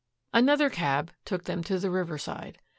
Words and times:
Another 0.33 0.71
cab 0.71 1.11
took 1.25 1.43
them 1.43 1.63
to 1.65 1.77
the 1.77 1.91
Riverside. 1.91 2.57